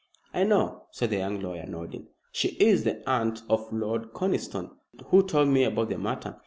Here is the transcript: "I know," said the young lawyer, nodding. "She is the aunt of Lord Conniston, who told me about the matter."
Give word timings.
"I 0.33 0.45
know," 0.45 0.87
said 0.89 1.11
the 1.11 1.17
young 1.17 1.39
lawyer, 1.41 1.67
nodding. 1.67 2.07
"She 2.31 2.47
is 2.59 2.83
the 2.85 3.07
aunt 3.07 3.43
of 3.47 3.71
Lord 3.71 4.13
Conniston, 4.13 4.71
who 5.09 5.21
told 5.21 5.49
me 5.49 5.63
about 5.63 5.89
the 5.89 5.99
matter." 5.99 6.39